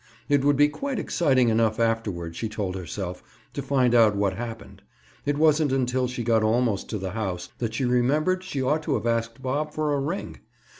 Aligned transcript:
It 0.27 0.43
would 0.43 0.55
be 0.57 0.67
quite 0.67 0.97
exciting 0.97 1.49
enough 1.49 1.79
afterward, 1.79 2.35
she 2.35 2.49
told 2.49 2.75
herself, 2.75 3.21
to 3.53 3.61
find 3.61 3.93
out 3.93 4.15
what 4.15 4.33
happened. 4.33 4.81
It 5.27 5.37
wasn't 5.37 5.71
until 5.71 6.07
she 6.07 6.23
got 6.23 6.41
almost 6.41 6.89
to 6.89 6.97
the 6.97 7.11
house, 7.11 7.49
that 7.59 7.75
she 7.75 7.85
remembered 7.85 8.43
she 8.43 8.63
ought 8.63 8.81
to 8.81 8.95
have 8.95 9.05
asked 9.05 9.43
Bob 9.43 9.73
for 9.75 9.93
a 9.93 9.99
ring. 9.99 10.37